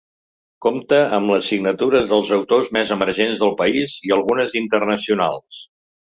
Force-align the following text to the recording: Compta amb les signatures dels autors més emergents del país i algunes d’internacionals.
Compta 0.65 0.97
amb 1.17 1.33
les 1.33 1.49
signatures 1.51 2.07
dels 2.13 2.31
autors 2.37 2.71
més 2.77 2.93
emergents 2.95 3.41
del 3.43 3.53
país 3.59 3.93
i 4.09 4.15
algunes 4.17 4.55
d’internacionals. 4.55 5.61